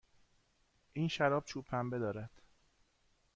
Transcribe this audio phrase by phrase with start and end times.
[0.93, 2.31] این شراب چوب پنبه دارد.